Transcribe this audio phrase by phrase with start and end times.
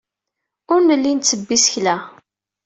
[0.73, 1.95] Ur nelli nttebbi isekla.